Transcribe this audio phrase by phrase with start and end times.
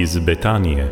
[0.00, 0.86] iz Betanije.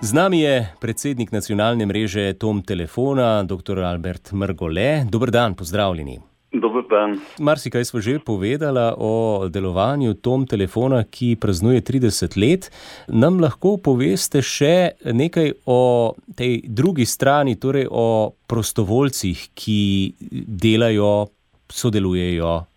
[0.00, 3.78] Z nami je predsednik nacionalne mreže Tom Telefona, dr.
[3.78, 5.04] Albert Mrgole.
[5.10, 6.20] Dobr dan, pozdravljeni.
[6.52, 7.20] Dober dan.
[7.38, 12.70] Marsikaj smo že povedali o delovanju Tom Telefona, ki praznuje 30 let.
[13.08, 20.14] Nam lahko poveste še nekaj o tej drugi strani, torej o prostovoljcih, ki
[20.46, 21.30] delajo,
[21.70, 22.70] sodelujejo.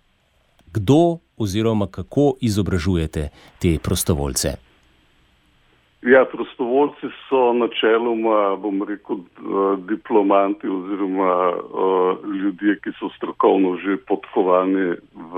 [0.73, 3.29] Kdo oziroma kako izobražujete
[3.61, 4.49] te prostovoljce?
[6.03, 9.17] Ja, prostovoljci so načeloma, bom rekel,
[9.87, 11.53] diplomanti oziroma
[12.41, 15.33] ljudje, ki so strokovno že podkovani v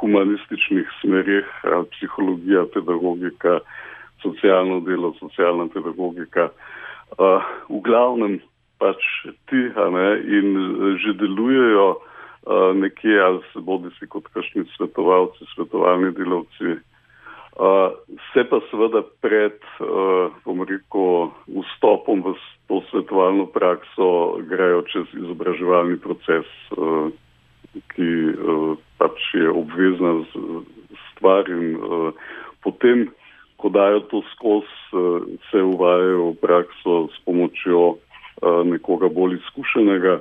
[0.00, 1.44] humanističnih smerih,
[1.90, 3.58] psihologija, pedagogika,
[4.22, 6.48] socialno delo, socialna pedagogika.
[7.68, 8.40] V glavnem
[8.78, 9.02] pač
[9.50, 10.08] ti ne,
[10.38, 10.48] in
[11.04, 11.96] že delujejo
[12.74, 16.78] nekje, ali se bodi si kot kakšni svetovalci, svetovalni delavci.
[17.56, 17.96] Uh,
[18.34, 22.34] se pa seveda pred, uh, bom rekel, vstopom v
[22.68, 26.46] to svetovalno prakso grejo čez izobraževalni proces,
[27.94, 28.10] ki
[28.98, 30.26] pač je obvezna
[31.12, 31.78] stvar in
[32.64, 33.06] potem,
[33.56, 34.74] ko dajo to skozi,
[35.50, 37.96] se uvajajo v prakso s pomočjo
[38.66, 40.20] nekoga bolj izkušenega.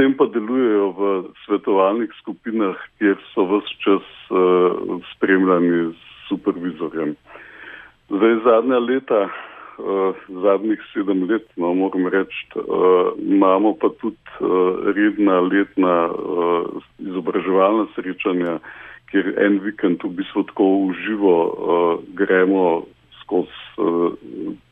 [0.00, 1.00] Potem pa delujejo v
[1.44, 7.12] svetovalnih skupinah, kjer so vse čas uh, spremljani z supervizorjem.
[8.08, 14.88] Zdaj zadnja leta, uh, zadnjih sedem let, no, moram reči, uh, imamo pa tudi uh,
[14.88, 18.56] redna letna uh, izobraževalna srečanja,
[19.12, 22.88] kjer en vikend v bistvu tako uživo uh, gremo
[23.20, 24.16] skozi uh,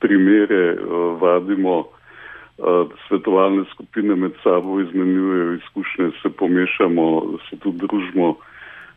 [0.01, 1.98] primere, uh, vadimo
[3.09, 8.28] svetovalne skupine med sabo izmenjujejo izkušnje, se pomešamo, se tudi družimo.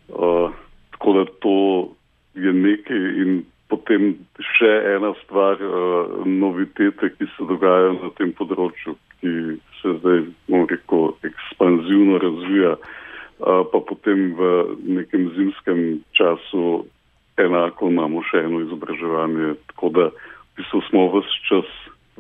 [0.10, 0.52] Uh,
[0.92, 1.90] tako da to
[2.34, 4.16] je nekaj in potem
[4.58, 9.36] še ena stvar, uh, novitete, ki se dogajajo na tem področju, ki
[9.80, 14.52] se zdaj, bom rekel, ekspanzivno razvija, uh, pa potem v
[15.00, 16.84] nekem zimskem času
[17.40, 19.56] enako imamo še eno izobraževanje.
[19.72, 21.72] Tako da v bistvu smo vse čas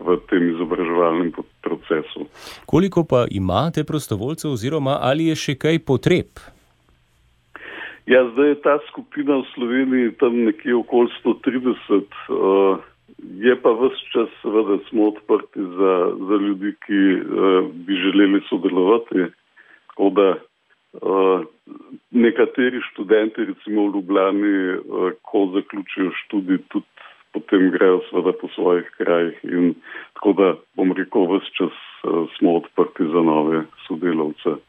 [0.06, 1.32] v tem izobraževalnem
[1.62, 2.28] procesu.
[2.66, 6.42] Koliko pa imate prostovoljcev, oziroma ali je še kaj potreb?
[8.10, 12.82] Ja, zdaj je ta skupina v Sloveniji tam nekje okoli 130, uh,
[13.38, 19.30] je pa vse čas, seveda, smo odprti za, za ljudi, ki uh, bi želeli sodelovati.
[19.94, 21.46] Tako da uh,
[22.12, 26.90] nekateri študenti, recimo v Ljubljani, uh, ko zaključijo študij, tudi
[27.34, 29.74] potem grejo seveda po svojih krajih in
[30.14, 34.60] tako da bom rekel, vse čas uh, smo odprti za nove sodelavce.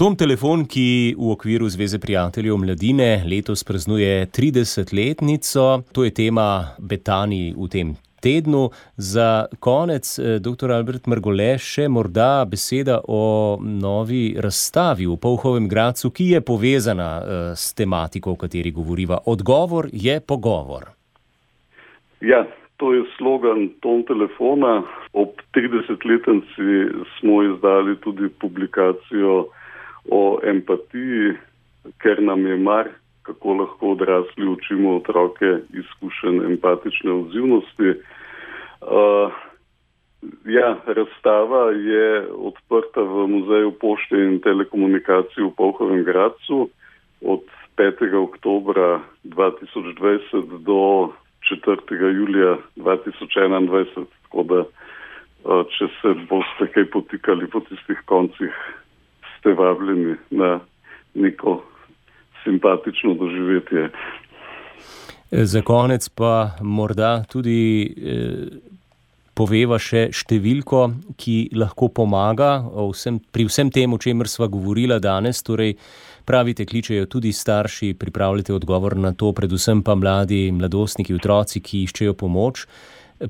[0.00, 7.52] Tom Telefon, ki v okviru Zveze prijateljev mladine letos praznuje 30-letnico, to je tema Betani
[7.52, 8.70] v tem tednu.
[8.96, 10.72] Za konec, eh, dr.
[10.72, 17.26] Albert Mrgole, še morda beseda o novi razstavi v Povhovem Gracu, ki je povezana uh,
[17.56, 19.20] s tematiko, o kateri govoriva.
[19.26, 20.99] Odgovor je pogovor.
[22.20, 24.82] Ja, to je slogan Tom telefona.
[25.12, 29.46] Ob 30-letnici smo izdali tudi publikacijo
[30.10, 31.36] o empatiji,
[32.02, 32.88] ker nam je mar,
[33.22, 37.90] kako lahko odrasli učimo otroke izkušen empatične odzivnosti.
[38.80, 39.32] Uh,
[40.44, 46.68] ja, razstava je odprta v Muzeju pošte in telekomunikacij v Povhovem Gracu
[47.24, 47.44] od
[47.76, 48.14] 5.
[48.16, 51.12] oktobra 2020 do
[51.50, 52.14] 4.
[52.14, 54.64] julija 2021, tako da
[55.76, 58.52] če se boste kaj potikali po tistih koncih,
[59.38, 60.60] ste vabljeni na
[61.14, 61.62] neko
[62.44, 63.88] simpatično doživetje.
[65.30, 68.70] Za konec pa morda tudi eh,
[69.40, 70.82] poveva še številko,
[71.16, 72.58] ki lahko pomaga
[72.90, 75.40] vsem, pri vsem tem, o čemer sva govorila danes.
[75.46, 75.78] Torej,
[76.28, 82.16] pravite, kličejo tudi starši, pripravljate odgovor na to, predvsem pa mladi, mladostniki, otroci, ki iščejo
[82.20, 82.66] pomoč.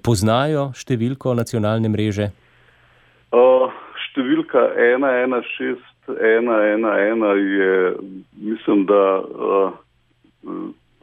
[0.02, 2.31] Poznajo številko nacionalne mreže?
[3.31, 3.70] Uh,
[4.11, 7.94] številka 116 111 je,
[8.35, 9.73] mislim, da uh,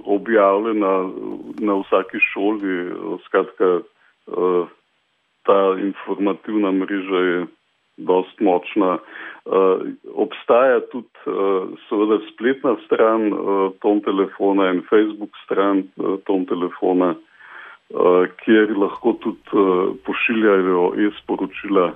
[0.03, 1.09] objavljena
[1.59, 2.91] na vsaki šoli.
[3.25, 3.79] Skratka,
[5.47, 7.45] ta informativna mreža je
[7.97, 8.97] dost močna.
[9.45, 16.45] Uh, obstaja tudi uh, seveda spletna stran uh, tom telefona in Facebook stran uh, tom
[16.45, 21.87] telefona, uh, kjer lahko tudi uh, pošiljajo e-sporočila.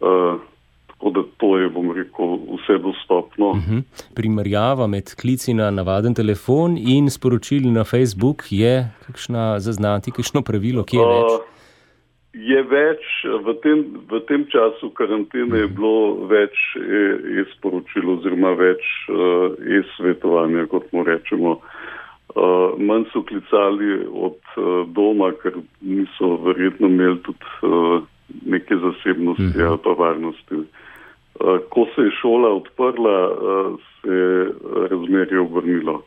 [0.00, 0.40] Uh,
[0.88, 3.50] tako da to je, bom rekel, vse dostopno.
[3.50, 3.76] Uh mhm.
[3.76, 4.14] -huh.
[4.14, 10.84] Primerjava med klici na navaden telefon in sporočili na Facebook je kakšna zaznati, kakšno pravilo,
[10.84, 11.59] ki je več?
[12.30, 18.86] Je več, v tem, v tem času karantene je bilo več e-sporočil e oziroma več
[19.10, 21.56] uh, e-svetovanja, kot mu rečemo.
[22.30, 27.98] Uh, manj so klicali od uh, doma, ker niso verjetno imeli tudi uh,
[28.46, 29.58] neke zasebnosti uh mhm.
[29.58, 29.66] -huh.
[29.66, 30.54] ali pa varnosti.
[30.54, 34.46] Uh, ko se je šola odprla, uh, se je
[34.90, 36.02] razmerje obrnilo.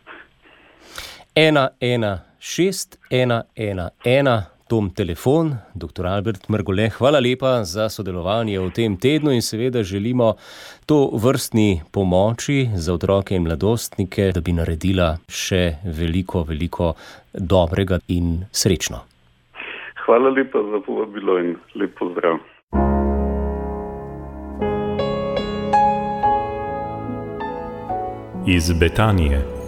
[1.35, 4.52] Ena, ena, šest, ena, ena, ena.
[4.73, 6.05] Tom Telefon, dr.
[6.05, 10.33] Albert Mrgole, hvala lepa za sodelovanje v tem tednu in seveda želimo
[10.89, 16.95] to vrstni pomoči za otroke in mladostnike, da bi naredila še veliko, veliko
[17.33, 19.05] dobrega in srečno.
[20.05, 22.41] Hvala lepa za povabilo in lep pozdrav.
[28.47, 29.62] Iz Betanije.